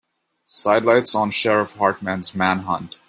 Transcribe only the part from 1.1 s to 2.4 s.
on Sheriff Hartman's